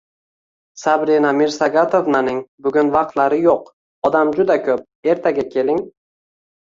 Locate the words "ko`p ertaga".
4.69-5.47